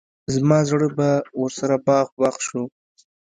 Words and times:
زما 0.33 0.59
زړه 0.69 0.87
به 0.97 1.09
ورسره 1.41 1.75
باغ 1.87 2.07
باغ 2.19 2.35
شو. 2.47 2.63